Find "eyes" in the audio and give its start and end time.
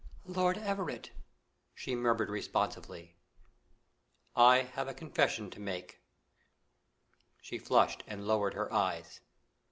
8.73-9.19